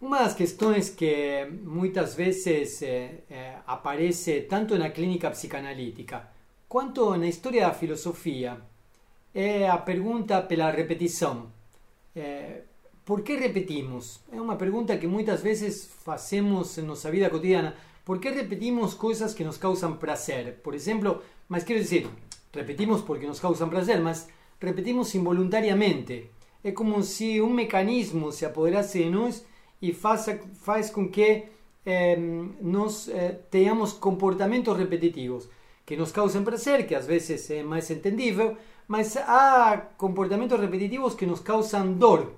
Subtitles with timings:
[0.00, 6.28] Uma das questões que muitas vezes é, é, aparece tanto na clínica psicanalítica
[6.68, 8.60] quanto na história da filosofia
[9.34, 11.50] é a pergunta pela repetição.
[12.14, 12.62] É,
[13.04, 14.20] por que repetimos?
[14.30, 17.74] É uma pergunta que muitas vezes fazemos em nossa vida cotidiana.
[18.04, 20.60] Por que repetimos coisas que nos causam prazer?
[20.62, 22.06] Por exemplo, mas quero dizer,
[22.54, 24.28] repetimos porque nos causam prazer, mas
[24.60, 26.30] repetimos involuntariamente.
[26.62, 29.44] É como se um mecanismo se apoderasse de nós
[29.80, 31.44] e faça, faz com que
[31.86, 32.16] eh,
[32.60, 35.48] nós eh, tenhamos comportamentos repetitivos
[35.86, 38.56] que nos causem prazer, que às vezes é mais entendível,
[38.86, 42.32] mas há comportamentos repetitivos que nos causam dor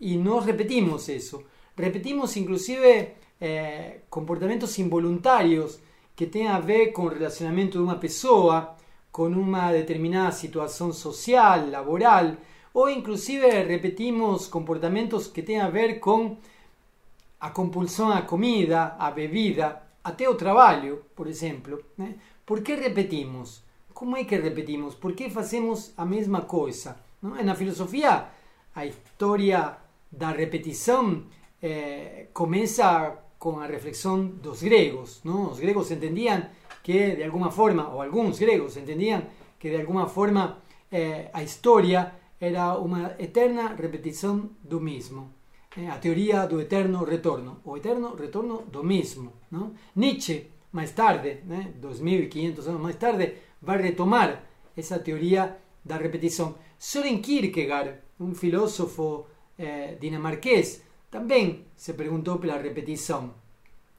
[0.00, 1.44] e nós repetimos isso.
[1.76, 5.78] Repetimos inclusive eh, comportamentos involuntários
[6.16, 8.76] que têm a ver com o relacionamento de uma pessoa,
[9.12, 12.36] com uma determinada situação social, laboral,
[12.74, 16.36] ou inclusive repetimos comportamentos que têm a ver com
[17.40, 21.82] a compulsão à comida, à bebida, até o trabalho, por exemplo.
[21.96, 22.16] Né?
[22.44, 23.64] Por que repetimos?
[23.94, 24.94] Como é que repetimos?
[24.94, 26.96] Por que fazemos a mesma coisa?
[27.22, 27.42] Não?
[27.42, 28.26] Na filosofia,
[28.74, 29.76] a história
[30.10, 31.24] da repetição
[31.62, 35.20] eh, começa com a reflexão dos gregos.
[35.24, 35.50] Não?
[35.50, 36.42] Os gregos entendiam
[36.82, 39.22] que, de alguma forma, ou alguns gregos entendiam
[39.58, 40.58] que, de alguma forma,
[40.90, 45.39] eh, a história era uma eterna repetição do mesmo.
[45.76, 49.34] Eh, a teoria do eterno retorno, o eterno retorno do mesmo.
[49.94, 54.42] Nietzsche, mais tarde, né, 2500 anos mais tarde, vai retomar
[54.76, 56.56] essa teoria da repetição.
[56.76, 59.26] Søren Kierkegaard, um filósofo
[59.56, 63.34] eh, dinamarquês, também se perguntou pela repetição.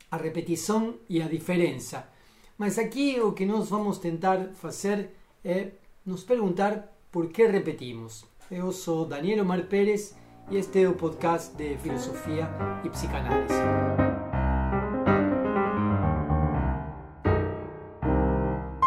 [0.10, 2.10] A repetição e a diferença.
[2.58, 5.12] Mas aqui o que nós vamos tentar fazer
[5.44, 5.72] é
[6.06, 8.26] nos perguntar por que repetimos.
[8.50, 10.16] Eu sou Daniel Omar Pérez
[10.50, 12.48] e este é o podcast de Filosofia
[12.84, 13.54] e Psicanálise.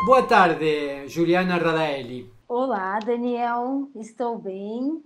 [0.06, 2.30] Boa tarde, Juliana Radaeli.
[2.48, 5.02] Olá, Daniel, estou bem.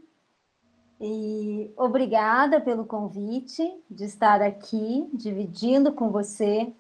[1.00, 6.72] E obrigada pelo convite de estar aqui dividindo com você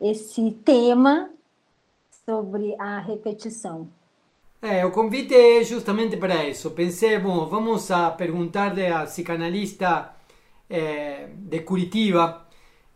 [0.00, 1.30] esse tema
[2.24, 3.88] sobre a repetição.
[4.60, 6.72] É, o convite é justamente para isso.
[6.72, 10.16] Pensei, bom, vamos a perguntar-lhe à psicanalista
[10.68, 12.46] é, de Curitiba,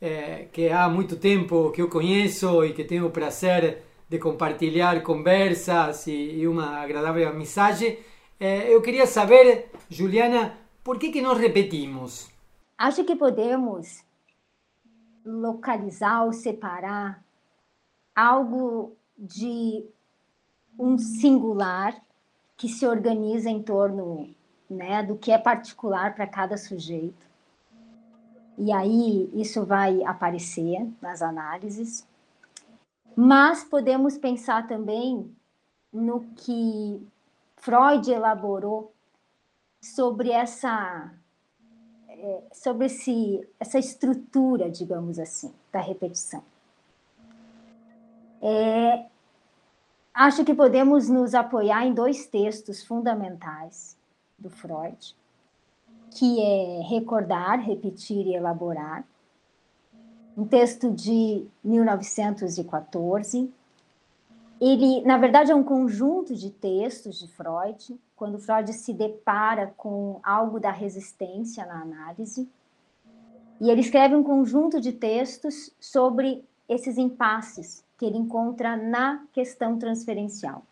[0.01, 5.03] é, que há muito tempo que eu conheço e que tenho o prazer de compartilhar
[5.03, 7.97] conversas e, e uma agradável amizade.
[8.41, 12.29] É, eu queria saber, Juliana, por que, que nós repetimos?
[12.77, 14.05] Acho que podemos
[15.25, 17.25] localizar ou separar
[18.17, 19.87] algo de
[20.79, 22.01] um singular
[22.57, 24.35] que se organiza em torno
[24.69, 27.27] né, do que é particular para cada sujeito.
[28.57, 32.07] E aí isso vai aparecer nas análises.
[33.17, 35.35] Mas podemos pensar também
[35.93, 37.07] no que
[37.57, 38.93] Freud elaborou
[39.81, 41.13] sobre essa
[42.09, 46.43] é, sobre esse, essa estrutura, digamos assim, da repetição.
[48.41, 49.07] É,
[50.15, 53.97] acho que podemos nos apoiar em dois textos fundamentais
[54.39, 55.17] do Freud,
[56.11, 59.05] que é Recordar, Repetir e Elaborar,
[60.37, 63.53] um texto de 1914.
[64.61, 70.21] Ele, na verdade, é um conjunto de textos de Freud, quando Freud se depara com
[70.23, 72.49] algo da resistência na análise.
[73.61, 79.79] E ele escreve um conjunto de textos sobre esses impasses que ele encontra na questão
[79.79, 80.67] transferencial.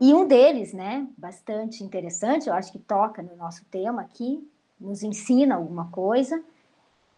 [0.00, 4.48] E um deles, né, bastante interessante, eu acho que toca no nosso tema aqui,
[4.78, 6.40] nos ensina alguma coisa,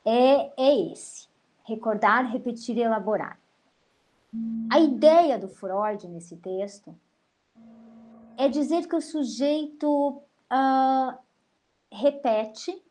[0.07, 1.29] é, é esse:
[1.65, 3.39] recordar, repetir e elaborar.
[4.71, 6.97] A ideia do Freud nesse texto
[8.39, 11.19] é dizer que o sujeito uh,
[11.93, 12.83] repete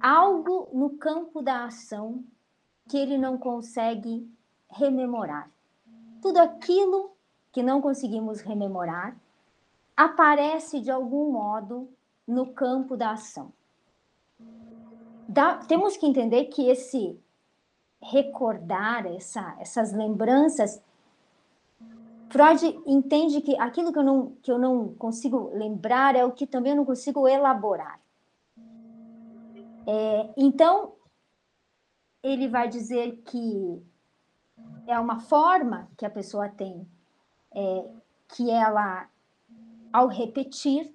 [0.00, 2.22] algo no campo da ação
[2.88, 4.28] que ele não consegue
[4.70, 5.50] rememorar.
[6.22, 7.12] Tudo aquilo
[7.52, 9.16] que não conseguimos rememorar
[9.96, 11.88] aparece de algum modo
[12.26, 13.52] no campo da ação
[15.28, 17.20] dá, temos que entender que esse
[18.00, 20.80] recordar essa, essas lembranças
[22.30, 26.46] Freud entende que aquilo que eu, não, que eu não consigo lembrar é o que
[26.46, 27.98] também eu não consigo elaborar.
[29.86, 30.92] É, então,
[32.28, 33.82] ele vai dizer que
[34.86, 36.86] é uma forma que a pessoa tem,
[37.52, 37.90] é,
[38.28, 39.08] que ela,
[39.92, 40.92] ao repetir,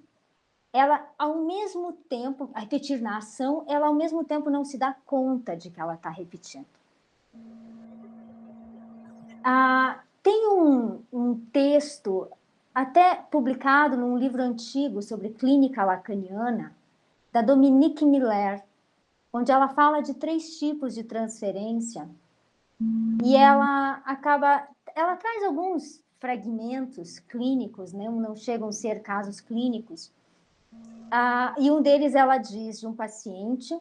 [0.72, 4.94] ela ao mesmo tempo, a repetir na ação, ela ao mesmo tempo não se dá
[5.06, 6.66] conta de que ela está repetindo.
[9.42, 12.28] Ah, tem um, um texto,
[12.74, 16.74] até publicado num livro antigo sobre clínica lacaniana,
[17.32, 18.62] da Dominique Miller,
[19.34, 22.08] onde ela fala de três tipos de transferência
[23.24, 28.08] e ela acaba, ela traz alguns fragmentos clínicos, né?
[28.08, 30.12] não chegam a ser casos clínicos,
[31.10, 33.76] ah, e um deles ela diz de um paciente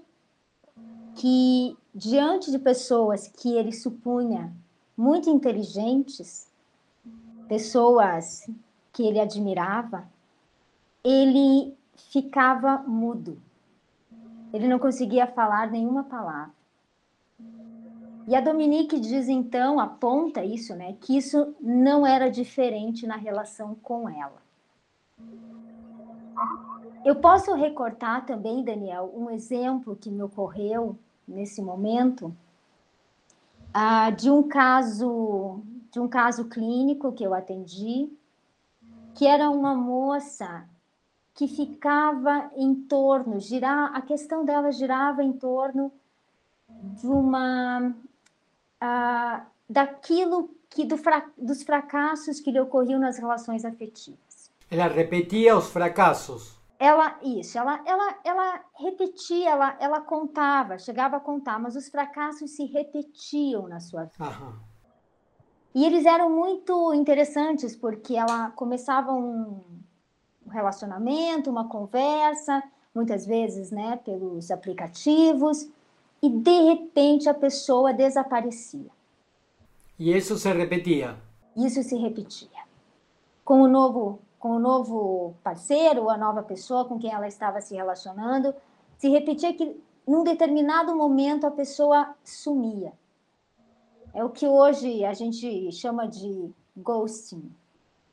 [1.15, 4.51] que diante de pessoas que ele supunha
[4.97, 6.47] muito inteligentes,
[7.47, 8.49] pessoas
[8.91, 10.07] que ele admirava,
[11.03, 13.39] ele ficava mudo.
[14.53, 16.53] Ele não conseguia falar nenhuma palavra.
[18.27, 23.75] E a Dominique diz então, aponta isso, né, que isso não era diferente na relação
[23.75, 24.41] com ela.
[27.03, 30.97] Eu posso recortar também, Daniel, um exemplo que me ocorreu
[31.27, 32.33] nesse momento
[33.73, 35.61] ah, de um caso
[35.91, 38.11] de um caso clínico que eu atendi,
[39.13, 40.67] que era uma moça
[41.33, 45.91] que ficava em torno, girar, a questão dela girava em torno
[46.67, 47.93] de uma
[48.79, 54.51] ah, daquilo que do fra, dos fracassos que lhe ocorriam nas relações afetivas.
[54.69, 56.57] Ela repetia os fracassos.
[56.79, 62.51] Ela isso, ela ela ela repetia, ela ela contava, chegava a contar, mas os fracassos
[62.51, 64.25] se repetiam na sua vida.
[64.25, 64.59] Aham.
[65.73, 69.82] E eles eram muito interessantes porque ela começava um
[70.49, 72.63] relacionamento, uma conversa,
[72.93, 75.67] muitas vezes, né, pelos aplicativos,
[76.21, 78.89] e de repente a pessoa desaparecia.
[79.99, 81.17] E isso se repetia?
[81.55, 82.63] Isso se repetia.
[83.43, 87.75] Com o novo, com o novo parceiro, a nova pessoa com quem ela estava se
[87.75, 88.53] relacionando,
[88.97, 92.93] se repetia que num determinado momento a pessoa sumia.
[94.13, 97.51] É o que hoje a gente chama de ghosting.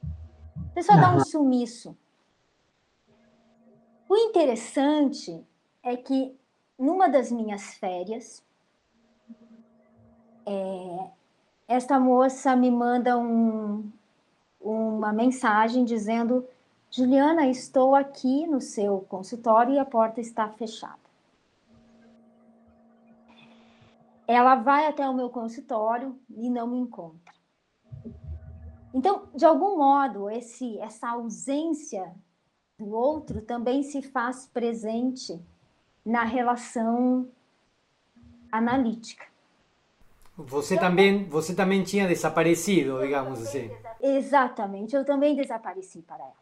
[0.02, 1.96] A pessoa dá um sumiço.
[4.10, 5.46] O interessante
[5.84, 6.36] é que
[6.76, 8.44] numa das minhas férias,
[10.44, 11.10] é,
[11.68, 13.88] esta moça me manda um,
[14.60, 16.44] uma mensagem dizendo:
[16.90, 20.98] Juliana, estou aqui no seu consultório e a porta está fechada.
[24.26, 27.32] ela vai até o meu consultório e não me encontra.
[28.92, 32.12] Então, de algum modo, esse, essa ausência
[32.80, 35.38] do outro também se faz presente
[36.04, 37.28] na relação
[38.50, 39.26] analítica.
[40.36, 43.70] Você também, você também tinha desaparecido, digamos assim.
[44.00, 46.40] Exatamente, eu também desapareci para ela.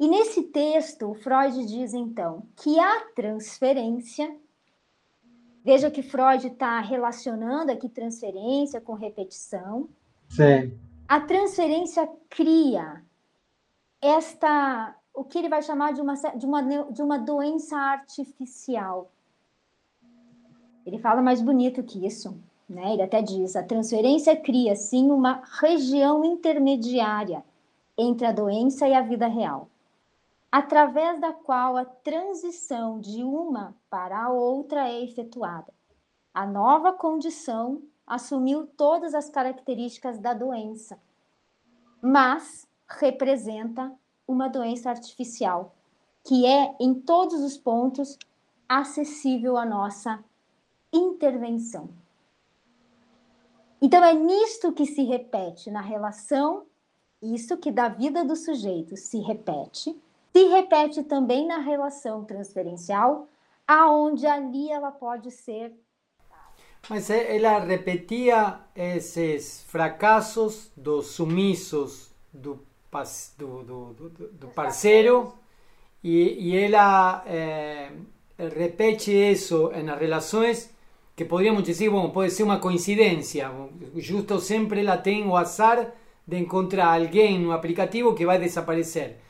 [0.00, 4.34] E nesse texto, Freud diz então que a transferência
[5.64, 9.88] Veja que Freud está relacionando aqui transferência com repetição.
[10.28, 10.78] Sim.
[11.08, 13.02] A transferência cria
[13.98, 19.10] esta, o que ele vai chamar de uma, de uma, de uma doença artificial.
[20.84, 22.36] Ele fala mais bonito que isso.
[22.68, 22.94] Né?
[22.94, 27.44] Ele até diz: a transferência cria, sim, uma região intermediária
[27.96, 29.68] entre a doença e a vida real
[30.54, 35.74] através da qual a transição de uma para a outra é efetuada.
[36.32, 40.96] A nova condição assumiu todas as características da doença,
[42.00, 43.92] mas representa
[44.26, 45.74] uma doença artificial,
[46.24, 48.18] que é, em todos os pontos,
[48.68, 50.22] acessível à nossa
[50.92, 51.88] intervenção.
[53.80, 56.64] Então, é nisto que se repete na relação,
[57.20, 59.94] isso que da vida do sujeito se repete
[60.34, 63.28] se repete também na relação transferencial,
[63.68, 65.72] aonde ali ela pode ser.
[66.90, 72.66] Mas ela repetia esses fracassos dos sumissos do,
[73.38, 73.94] do, do,
[74.32, 75.34] do parceiro
[76.02, 77.90] e, e ela é,
[78.38, 80.70] repete isso nas relações
[81.16, 83.50] que podríamos dizer, bom, pode ser uma coincidência.
[83.96, 85.92] Justo sempre ela tem o azar
[86.26, 89.24] de encontrar alguém no aplicativo que vai desaparecer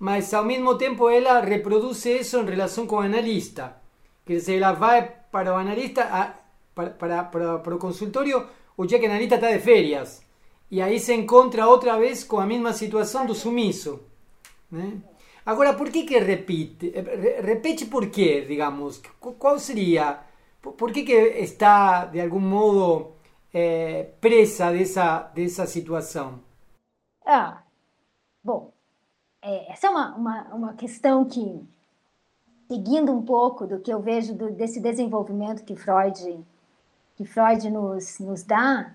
[0.00, 3.76] mas ao mesmo tempo ela reproduz isso em relação com o analista.
[4.24, 6.32] Quer dizer, ela vai para o analista, a,
[6.74, 8.46] para, para, para, para o consultório,
[8.78, 10.22] o dia que o analista está de férias.
[10.70, 14.00] E aí se encontra outra vez com a mesma situação do sumiço.
[14.70, 15.00] Né?
[15.44, 16.92] Agora, por que que repite?
[17.42, 19.02] Repete por quê, digamos?
[19.18, 20.20] Qual seria?
[20.62, 23.12] Por que que está, de algum modo,
[23.52, 26.40] é, presa dessa, dessa situação?
[27.26, 27.62] Ah,
[28.44, 28.72] bom,
[29.42, 31.66] é, essa é uma, uma, uma questão que,
[32.68, 36.44] seguindo um pouco do que eu vejo do, desse desenvolvimento que Freud,
[37.16, 38.94] que Freud nos, nos dá,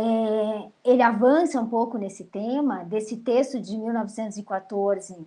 [0.00, 5.26] é, ele avança um pouco nesse tema, desse texto de 1914,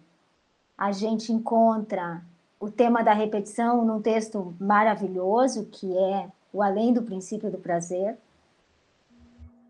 [0.75, 2.23] a gente encontra
[2.59, 8.17] o tema da repetição num texto maravilhoso, que é o Além do Princípio do Prazer.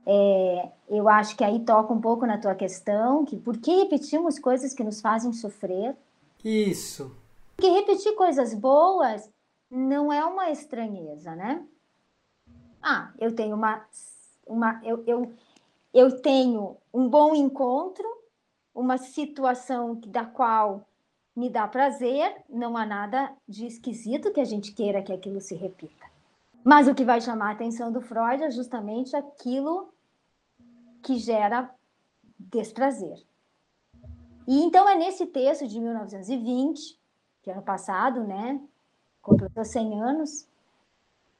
[0.05, 4.39] É, eu acho que aí toca um pouco na tua questão, que por que repetimos
[4.39, 5.97] coisas que nos fazem sofrer?
[6.45, 7.13] Isso.
[7.57, 9.29] Porque repetir coisas boas
[9.69, 11.61] não é uma estranheza, né?
[12.81, 13.85] Ah, eu tenho uma,
[14.45, 15.33] uma eu, eu,
[15.93, 18.05] eu tenho um bom encontro,
[18.73, 20.85] uma situação da qual
[21.35, 25.55] me dá prazer, não há nada de esquisito que a gente queira que aquilo se
[25.55, 26.05] repita.
[26.63, 29.93] Mas o que vai chamar a atenção do Freud é justamente aquilo
[31.01, 31.69] que gera
[32.39, 33.21] desprazer.
[34.47, 36.99] E então é nesse texto de 1920,
[37.41, 38.61] que é ano passado, né,
[39.21, 40.47] completou 100 anos,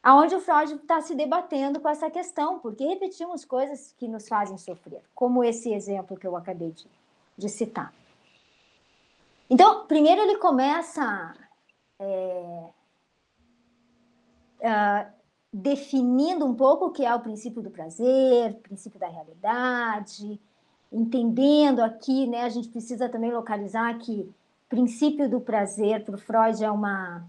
[0.04, 4.58] aonde o Freud está se debatendo com essa questão, porque repetimos coisas que nos fazem
[4.58, 6.86] sofrer, como esse exemplo que eu acabei de,
[7.38, 7.94] de citar.
[9.50, 11.34] Então, primeiro ele começa
[12.00, 12.66] é,
[14.60, 15.12] uh,
[15.54, 20.40] definindo um pouco o que é o princípio do prazer, princípio da realidade,
[20.92, 24.30] entendendo aqui, né, a gente precisa também localizar que
[24.68, 27.26] princípio do prazer para o Freud é uma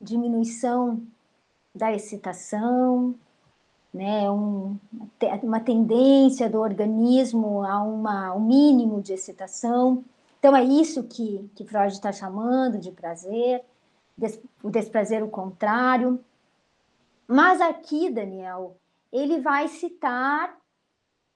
[0.00, 1.06] diminuição
[1.78, 3.14] da excitação,
[3.94, 4.76] né, um,
[5.42, 10.04] uma tendência do organismo a uma, um mínimo de excitação.
[10.38, 13.64] Então é isso que, que Freud está chamando de prazer,
[14.16, 16.22] des, o desprazer o contrário.
[17.26, 18.76] Mas aqui, Daniel,
[19.12, 20.56] ele vai citar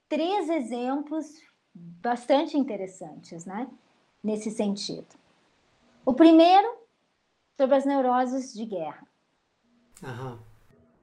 [0.09, 1.27] três exemplos
[1.75, 3.69] bastante interessantes, né?
[4.23, 5.07] Nesse sentido.
[6.05, 6.77] O primeiro,
[7.57, 9.07] sobre as neuroses de guerra.
[10.03, 10.39] Uhum.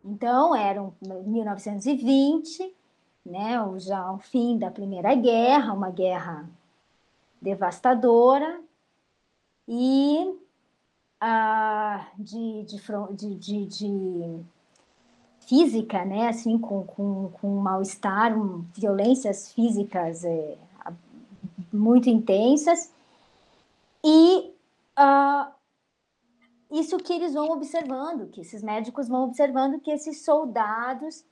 [0.04, 2.76] Então, eram 1920,
[3.26, 6.50] né, já o fim da Primeira Guerra, uma guerra
[7.42, 8.62] devastadora,
[9.68, 10.36] e
[12.18, 14.46] de, de, de, de
[15.42, 20.58] física, né, assim, com, com, com mal-estar, um, violências físicas é,
[21.72, 22.92] muito intensas,
[24.04, 24.54] e
[26.72, 31.26] isso que eles vão observando, que esses médicos vão observando que esses soldados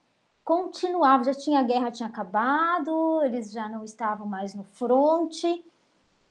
[0.43, 5.63] continuavam, já tinha a guerra tinha acabado, eles já não estavam mais no fronte,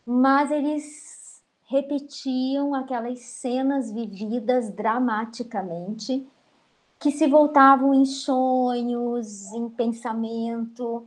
[0.04, 6.26] mas eles repetiam aquelas cenas vividas dramaticamente
[6.98, 11.06] que se voltavam em sonhos, em pensamento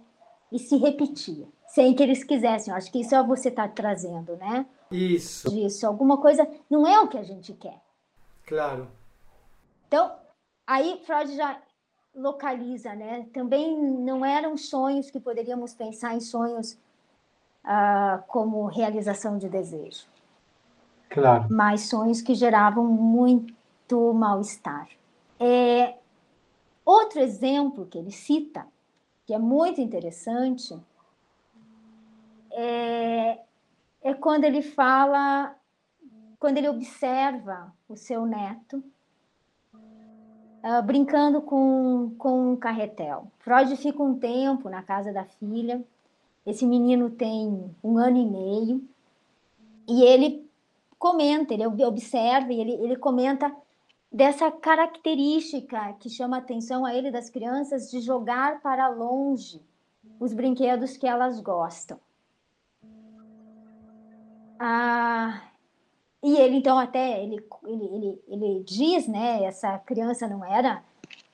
[0.51, 2.71] e se repetia, sem que eles quisessem.
[2.71, 4.65] Eu acho que isso é você está trazendo, né?
[4.91, 5.49] Isso.
[5.49, 7.81] Disso, alguma coisa não é o que a gente quer.
[8.49, 8.87] Claro.
[9.87, 10.11] Então,
[10.65, 11.61] aí Freud já
[12.15, 13.27] localiza, né?
[13.31, 16.73] Também não eram sonhos que poderíamos pensar em sonhos
[17.63, 20.07] uh, como realização de desejo.
[21.11, 21.45] Claro.
[21.51, 24.89] Mas sonhos que geravam muito mal-estar.
[25.39, 25.95] É,
[26.83, 28.65] outro exemplo que ele cita,
[29.27, 30.75] que é muito interessante,
[32.51, 33.39] é,
[34.01, 35.55] é quando ele fala,
[36.39, 38.81] quando ele observa o seu neto
[40.63, 43.27] uh, brincando com, com um carretel.
[43.39, 45.83] Freud fica um tempo na casa da filha,
[46.45, 48.83] esse menino tem um ano e meio,
[49.87, 50.47] e ele
[50.97, 53.53] comenta, ele observa e ele, ele comenta
[54.11, 59.61] dessa característica que chama a atenção a ele das crianças de jogar para longe
[60.19, 61.99] os brinquedos que elas gostam.
[64.59, 65.48] Ah,
[66.23, 70.83] e ele então até ele, ele, ele, ele diz, né, essa criança não era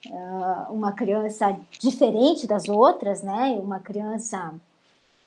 [0.07, 4.53] uh, uma criança diferente das outras, né, uma criança,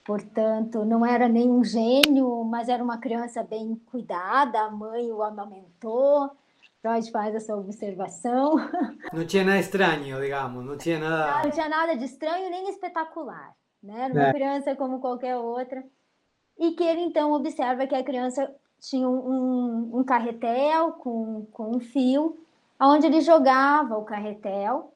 [0.05, 6.31] portanto, não era nenhum gênio, mas era uma criança bem cuidada, a mãe o amamentou,
[6.81, 8.55] Freud faz essa observação.
[9.13, 11.43] Não tinha nada estranho, digamos, não tinha nada.
[11.43, 14.05] Não, tinha nada de estranho nem espetacular, né?
[14.05, 14.33] Era uma é.
[14.33, 15.85] criança como qualquer outra.
[16.57, 18.49] E que ele então observa que a criança
[18.81, 22.39] tinha um, um carretel com, com um fio,
[22.81, 24.93] onde ele jogava o carretel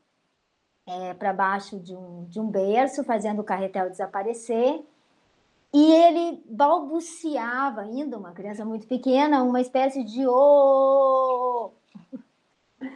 [0.87, 4.85] é, para baixo de um, de um berço, fazendo o carretel desaparecer.
[5.75, 11.73] E ele balbuciava ainda, uma criança muito pequena, uma espécie de oh!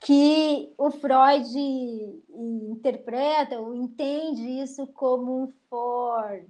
[0.00, 6.42] que o Freud interpreta ou entende isso como um for.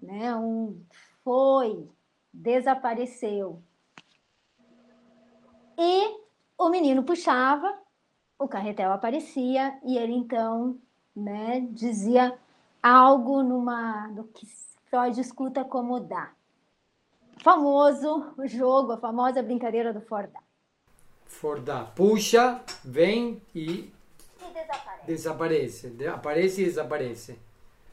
[0.00, 0.34] né?
[0.34, 0.80] Um
[1.22, 1.86] foi,
[2.38, 3.60] desapareceu.
[5.76, 6.16] E
[6.56, 7.76] o menino puxava,
[8.38, 10.78] o carretel aparecia e ele então,
[11.14, 12.38] né, dizia
[12.82, 14.46] algo numa no que
[14.88, 16.32] Freud escuta como dá.
[17.42, 20.40] Famoso jogo, a famosa brincadeira do Fordá.
[21.26, 21.84] Fordá.
[21.84, 23.92] Puxa, vem e,
[24.40, 25.06] E desaparece.
[25.06, 25.90] desaparece.
[25.90, 27.38] De- Aparece e desaparece.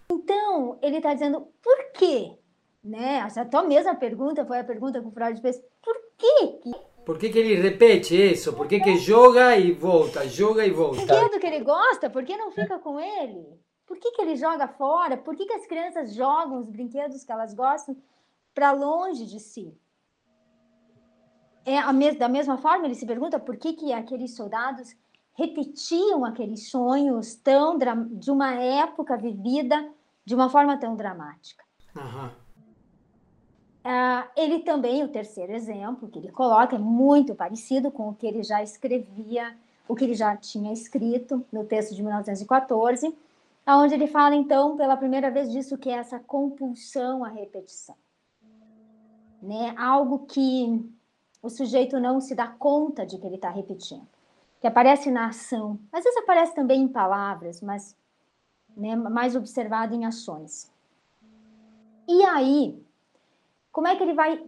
[0.10, 2.40] Então, ele está dizendo por quê?
[2.86, 3.16] Né?
[3.16, 5.60] Essa tua mesma pergunta foi a pergunta que o Freud fez.
[5.82, 6.72] Por quê?
[7.04, 8.54] Por que, que ele repete isso?
[8.54, 10.98] Por que, que joga e volta, joga e volta?
[10.98, 13.60] brinquedo que ele gosta, por que não fica com ele?
[13.88, 15.18] Por que, que ele joga fora?
[15.18, 17.98] Por que, que as crianças jogam os brinquedos que elas gostam
[18.54, 19.76] para longe de si?
[21.66, 24.96] É a mes da mesma forma, ele se pergunta por que, que aqueles soldados
[25.34, 27.78] repetiam aqueles sonhos tão
[28.12, 29.92] de uma época vivida
[30.24, 31.64] de uma forma tão dramática.
[31.96, 32.45] Aham.
[33.88, 38.26] Ah, ele também, o terceiro exemplo que ele coloca, é muito parecido com o que
[38.26, 39.56] ele já escrevia,
[39.88, 43.16] o que ele já tinha escrito no texto de 1914,
[43.68, 47.96] onde ele fala, então, pela primeira vez disso que é essa compulsão à repetição.
[49.40, 49.76] Né?
[49.78, 50.84] Algo que
[51.44, 54.08] o sujeito não se dá conta de que ele está repetindo,
[54.60, 57.96] que aparece na ação, às vezes aparece também em palavras, mas
[58.76, 60.74] né, mais observado em ações.
[62.08, 62.84] E aí,
[63.76, 64.42] como é que ele vai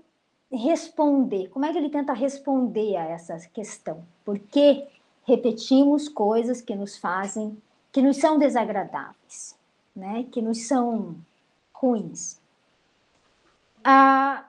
[0.49, 1.49] responder?
[1.49, 4.01] Como é que ele tenta responder a essa questão?
[4.23, 4.87] Por que
[5.25, 9.59] repetimos coisas que nos fazem, que nos são desagradáveis,
[9.93, 10.25] né?
[10.31, 11.17] Que nos são
[11.73, 12.39] ruins?
[13.83, 14.45] Ah,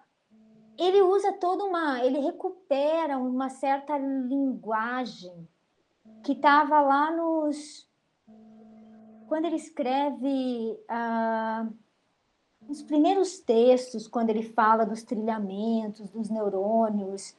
[0.78, 5.49] ele usa toda uma, ele recupera uma certa linguagem
[6.23, 7.85] que estava lá nos
[9.26, 11.66] quando ele escreve ah,
[12.68, 17.34] nos primeiros textos, quando ele fala dos trilhamentos, dos neurônios,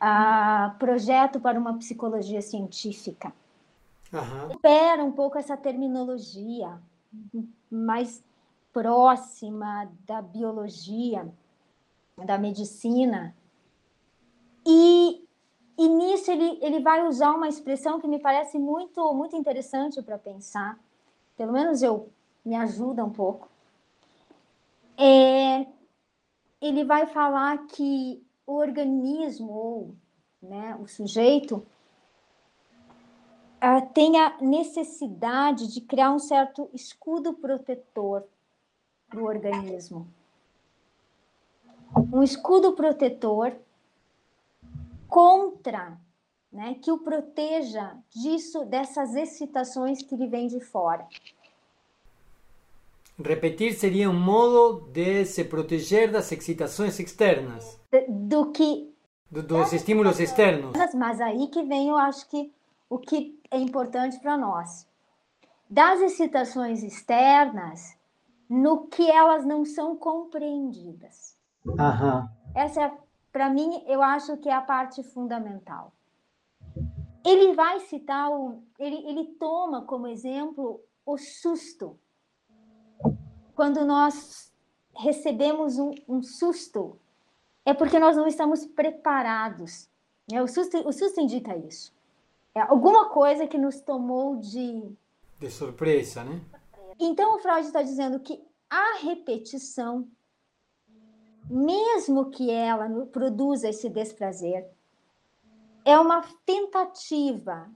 [0.00, 3.32] ah, projeto para uma psicologia científica.
[4.12, 4.48] Aham.
[4.48, 6.80] Recupera um pouco essa terminologia
[7.70, 8.24] mais
[8.72, 11.30] próxima da biologia,
[12.24, 13.36] da medicina.
[14.66, 15.22] E,
[15.76, 20.16] e nisso ele, ele vai usar uma expressão que me parece muito, muito interessante para
[20.16, 20.78] pensar,
[21.36, 22.08] pelo menos eu
[22.44, 23.51] me ajuda um pouco
[25.04, 25.66] é,
[26.60, 29.96] ele vai falar que o organismo ou
[30.40, 31.66] né, o sujeito
[33.60, 38.22] ah, tem a necessidade de criar um certo escudo protetor
[39.08, 40.06] para o organismo.
[42.12, 43.56] Um escudo protetor
[45.08, 45.98] contra,
[46.52, 51.08] né, que o proteja disso, dessas excitações que lhe vêm de fora.
[53.18, 58.92] Repetir seria um modo de se proteger das excitações externas, Do que
[59.30, 60.72] do- dos estímulos externos.
[60.94, 62.52] Mas aí que vem, eu acho que
[62.88, 64.86] o que é importante para nós.
[65.68, 67.96] Das excitações externas,
[68.48, 71.36] no que elas não são compreendidas.
[71.78, 72.28] Aham.
[72.54, 72.92] Essa é,
[73.32, 75.92] para mim, eu acho que é a parte fundamental.
[77.24, 81.98] Ele vai citar, o, ele, ele toma como exemplo o susto.
[83.54, 84.52] Quando nós
[84.94, 86.98] recebemos um, um susto,
[87.64, 89.88] é porque nós não estamos preparados.
[90.30, 90.42] né?
[90.42, 91.92] O, susto, o susto indica isso.
[92.54, 94.92] É alguma coisa que nos tomou de.
[95.38, 96.40] De surpresa, né?
[96.98, 100.06] Então, o Freud está dizendo que a repetição,
[101.48, 104.68] mesmo que ela produza esse desprazer,
[105.84, 107.68] é uma tentativa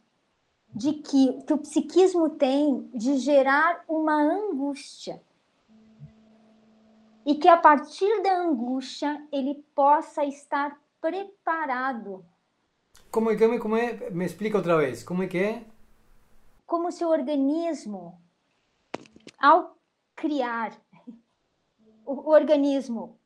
[0.74, 5.20] de que, que o psiquismo tem de gerar uma angústia.
[7.26, 12.24] E que a partir da angústia ele possa estar preparado,
[13.10, 14.10] Como é, como é, como é?
[14.10, 15.02] Me explica outra vez.
[15.02, 15.64] Como é que é?
[16.66, 18.20] como se o organismo,
[19.38, 19.76] ao
[20.16, 20.76] criar,
[22.04, 23.18] o organismo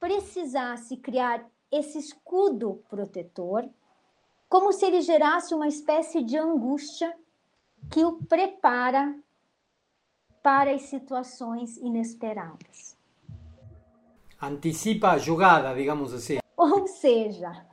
[0.00, 3.68] precisasse criar esse escudo protetor,
[4.48, 7.16] como se ele gerasse uma espécie de angústia
[7.90, 9.16] que o prepara
[10.42, 12.96] para as situações inesperadas.
[14.42, 16.38] Anticipa a jogada, digamos assim.
[16.58, 17.64] Ou seja,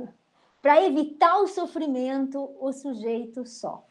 [0.61, 3.89] para evitar o sofrimento, o sujeito sofre.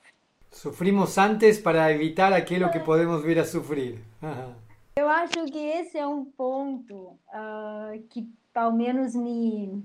[0.49, 3.99] Sufrimos antes para evitar aquilo que podemos vir a.
[4.23, 4.55] Aham.
[4.97, 9.85] Eu acho que esse é um ponto ah, que, ao menos, me.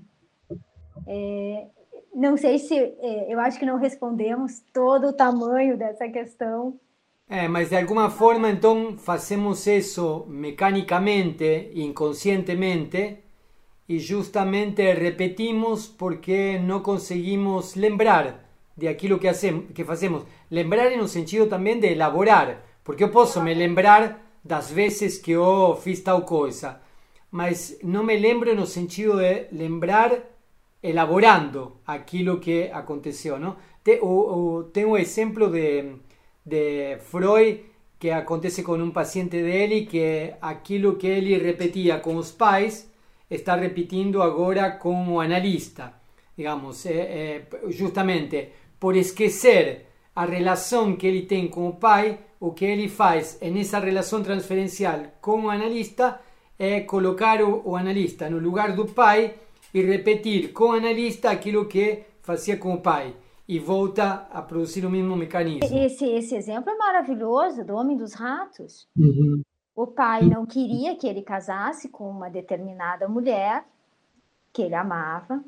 [1.06, 1.66] é,
[2.14, 2.76] não sei se.
[2.76, 6.78] é, eu acho que não respondemos todo o tamanho dessa questão,
[7.28, 13.18] É, mas de alguma forma então fazemos isso mecanicamente, inconscientemente,
[13.88, 18.44] e justamente repetimos porque não conseguimos lembrar
[18.76, 19.28] de aquilo que,
[19.74, 20.24] que fazemos.
[20.50, 25.78] Lembrar no sentido também de elaborar, porque eu posso me lembrar das vezes que eu
[25.82, 26.80] fiz tal coisa,
[27.30, 30.12] mas não me lembro no sentido de lembrar
[30.82, 33.38] elaborando aquilo que aconteceu.
[33.38, 33.56] Não?
[33.82, 35.94] Tem o exemplo de,
[36.44, 37.64] de Freud
[37.98, 42.90] que acontece com um paciente dele que aquilo que ele repetia com os pais
[43.30, 45.94] está repetindo agora como analista.
[46.36, 52.52] Digamos, é, é, justamente por esquecer a relação que ele tem com o pai, o
[52.52, 56.20] que ele faz nessa relação transferencial com o analista
[56.58, 59.34] é colocar o, o analista no lugar do pai
[59.72, 63.14] e repetir com o analista aquilo que fazia com o pai
[63.46, 65.76] e volta a produzir o mesmo mecanismo.
[65.76, 68.88] Esse, esse exemplo é maravilhoso do Homem dos Ratos.
[68.96, 69.42] Uhum.
[69.76, 73.64] O pai não queria que ele casasse com uma determinada mulher
[74.52, 75.44] que ele amava.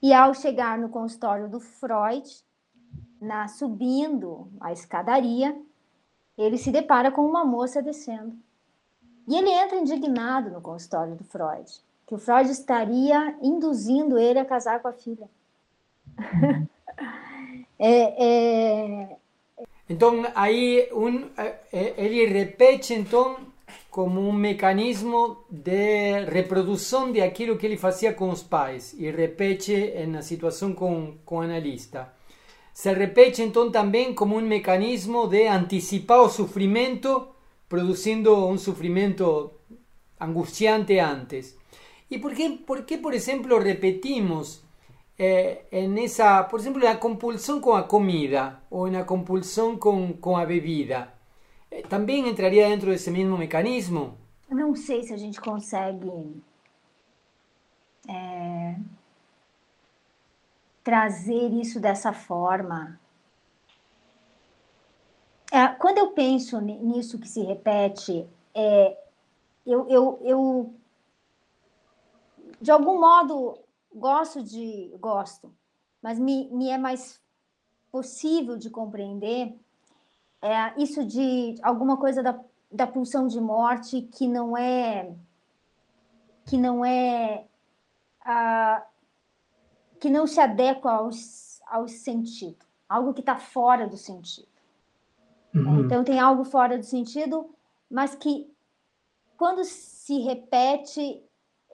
[0.00, 2.28] E ao chegar no consultório do Freud,
[3.20, 5.58] na subindo a escadaria,
[6.38, 8.36] ele se depara com uma moça descendo.
[9.26, 11.70] E ele entra indignado no consultório do Freud,
[12.06, 15.28] que o Freud estaria induzindo ele a casar com a filha.
[17.78, 19.16] É, é,
[19.88, 21.28] então, aí um,
[21.72, 23.36] ele repete, então,
[23.90, 30.06] como um mecanismo de reprodução de aquilo que ele fazia com os pais e repete
[30.08, 32.12] na situação com, com o analista.
[32.72, 37.28] Se repete, então, também como um mecanismo de antecipar o sofrimento,
[37.68, 39.52] produzindo um sofrimento
[40.20, 41.56] angustiante antes.
[42.10, 44.62] E por que, por, que, por exemplo, repetimos
[45.18, 50.36] eh, en esa, por exemplo, na compulsão com a comida ou na compulsão com, com
[50.36, 51.12] a bebida,
[51.70, 54.18] eh, também entraria dentro desse mesmo mecanismo?
[54.48, 56.10] Não sei se a gente consegue
[58.08, 58.76] é,
[60.82, 63.00] trazer isso dessa forma.
[65.52, 68.96] É, quando eu penso nisso que se repete, é,
[69.66, 70.74] eu, eu, eu,
[72.60, 73.58] de algum modo,
[73.94, 75.54] gosto de gosto,
[76.02, 77.20] mas me, me é mais
[77.90, 79.56] possível de compreender
[80.44, 82.38] é isso de alguma coisa da,
[82.70, 85.10] da pulsão de morte que não é
[86.44, 87.46] que não é
[88.22, 88.84] ah,
[89.98, 94.48] que não se adequa aos, ao sentido, algo que está fora do sentido.
[95.54, 95.80] Uhum.
[95.80, 97.48] Então tem algo fora do sentido,
[97.90, 98.52] mas que
[99.38, 101.22] quando se repete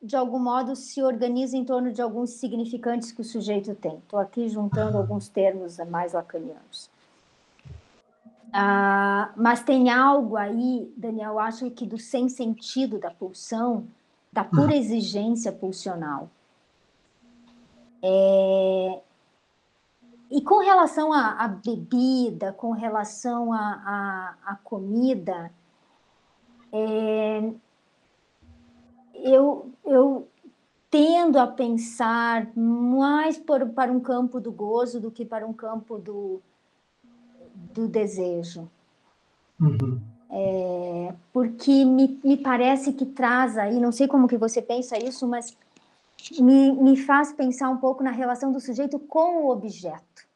[0.03, 3.97] de algum modo se organiza em torno de alguns significantes que o sujeito tem.
[3.97, 6.89] Estou aqui juntando alguns termos mais lacanianos.
[8.53, 13.87] Ah, mas tem algo aí, Daniel, acho que do sem sentido da pulsão,
[14.33, 16.29] da pura exigência pulsional.
[18.03, 19.01] É...
[20.31, 25.51] E com relação à, bebida, com relação à comida,
[26.73, 27.53] é
[29.25, 30.29] eu, eu
[30.91, 35.99] tendo a pensar mais por, para um campo do gozo do que para um campo
[35.99, 36.41] do,
[37.73, 38.69] do desejo.
[39.61, 40.01] Uhum.
[40.33, 45.27] É, porque me, me parece que traz aí, não sei como que você pensa isso,
[45.27, 45.57] mas
[46.39, 50.29] me, me faz pensar um pouco na relação do sujeito com o objeto.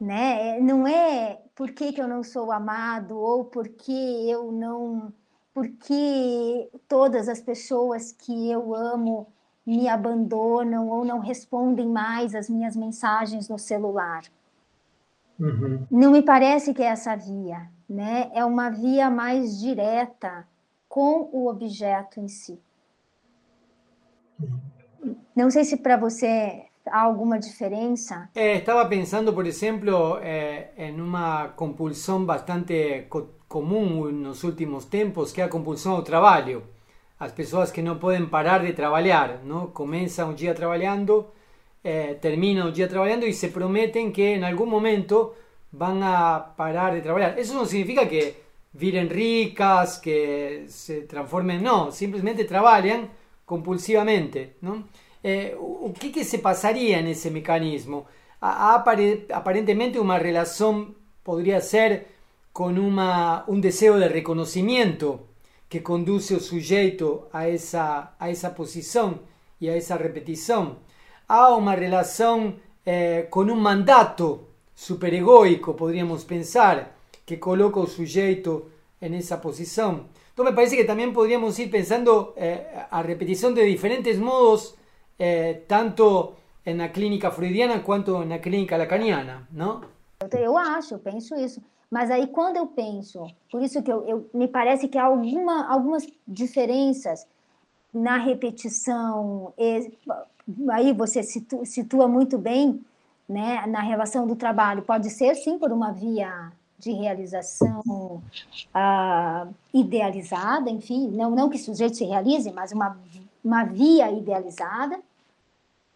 [0.00, 0.60] Né?
[0.60, 5.12] Não é por que, que eu não sou amado ou porque eu não
[5.58, 9.26] porque todas as pessoas que eu amo
[9.66, 14.22] me abandonam ou não respondem mais as minhas mensagens no celular.
[15.36, 15.84] Uhum.
[15.90, 18.30] Não me parece que é essa via, né?
[18.32, 20.46] É uma via mais direta
[20.88, 22.56] com o objeto em si.
[24.40, 25.16] Uhum.
[25.34, 28.28] Não sei se para você há alguma diferença.
[28.34, 33.06] É, estava pensando, por exemplo, é, em uma compulsão bastante
[33.48, 36.62] comum nos últimos tempos que é a compulsão ao trabalho.
[37.18, 39.68] As pessoas que não podem parar de trabalhar, não?
[39.68, 41.26] começam o dia trabalhando,
[41.82, 45.34] eh, terminam o dia trabalhando e se prometem que em algum momento
[45.72, 47.36] vão a parar de trabalhar.
[47.38, 48.34] Isso não significa que
[48.72, 53.08] virem ricas, que se transformem, não, simplesmente trabalham
[53.44, 54.50] compulsivamente.
[54.62, 54.84] Não?
[55.22, 58.06] Eh, o que, que se passaria nesse mecanismo?
[58.40, 58.74] Há
[59.30, 62.06] aparentemente uma relação, poderia ser
[62.52, 65.26] con una, un deseo de reconocimiento
[65.68, 69.20] que conduce al sujeto a esa, a esa posición
[69.60, 70.78] y a esa repetición.
[71.26, 79.36] Hay una relación eh, con un mandato superegóico, podríamos pensar, que coloca o sujeito nessa
[79.36, 80.06] posição.
[80.32, 84.74] Então me parece que também poderíamos ir pensando eh, a repetição de diferentes modos,
[85.18, 86.34] eh, tanto
[86.66, 89.82] na clínica freudiana quanto na clínica lacaniana, não?
[90.32, 91.62] Eu acho, eu penso isso.
[91.90, 95.66] Mas aí quando eu penso, por isso que eu, eu me parece que há alguma,
[95.66, 97.26] algumas diferenças
[97.92, 99.90] na repetição, e,
[100.70, 102.84] aí você situa, situa muito bem
[103.28, 104.82] né, na relação do trabalho.
[104.82, 108.22] Pode ser, sim, por uma via de realização
[108.74, 112.96] uh, idealizada, enfim, não, não que o sujeito se realize, mas uma,
[113.42, 115.00] uma via idealizada,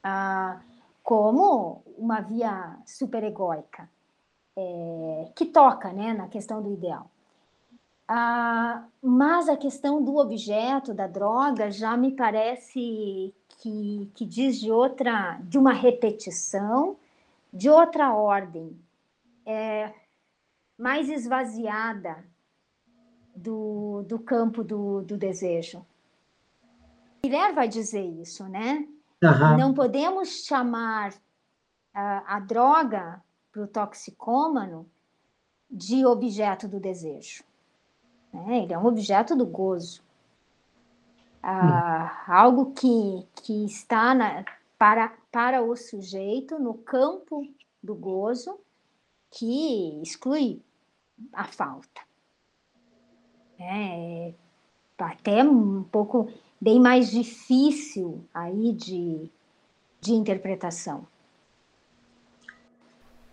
[0.04, 0.60] uh,
[1.02, 3.88] como uma via superegóica
[4.56, 7.10] é, que toca né, na questão do ideal.
[8.06, 14.70] Ah, mas a questão do objeto, da droga, já me parece que, que diz de
[14.70, 16.96] outra, de uma repetição,
[17.52, 18.78] de outra ordem,
[19.46, 19.94] é,
[20.76, 22.24] mais esvaziada
[23.34, 25.84] do, do campo do, do desejo.
[27.24, 28.86] Miller vai dizer isso, né?
[29.22, 29.56] Uhum.
[29.56, 31.14] Não podemos chamar
[31.94, 34.88] a, a droga para o toxicômano
[35.70, 37.44] de objeto do desejo.
[38.32, 38.64] Né?
[38.64, 40.02] Ele é um objeto do gozo.
[41.42, 42.32] Ah, hum.
[42.32, 44.44] Algo que, que está na,
[44.78, 47.46] para, para o sujeito no campo
[47.82, 48.58] do gozo
[49.30, 50.62] que exclui
[51.32, 52.02] a falta.
[53.58, 54.34] É
[54.98, 56.30] até um pouco
[56.62, 59.28] bem mais difícil aí de,
[60.00, 61.04] de interpretação.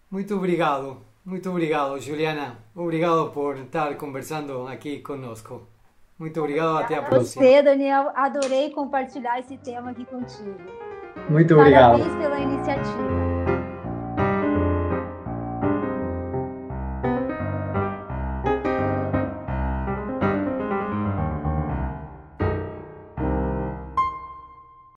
[0.10, 2.58] Muito obrigado, muito obrigado, Juliana.
[2.76, 5.68] Obrigado por estar conversando aqui conosco.
[6.18, 7.46] Muito obrigado, até a próxima.
[7.46, 10.58] Você, Daniel, adorei compartilhar esse tema aqui contigo.
[11.30, 12.00] Muito obrigado.
[12.00, 13.29] Parabéns pela iniciativa.